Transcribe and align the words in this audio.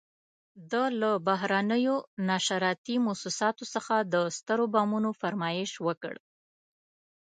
ده 0.71 0.83
له 1.01 1.11
بهرنیو 1.27 1.95
نشراتي 2.29 2.95
موسساتو 3.05 3.63
څخه 3.73 3.95
د 4.13 4.15
سترو 4.37 4.65
بمونو 4.73 5.11
فرمایش 5.21 5.71
وکړ. 5.87 6.13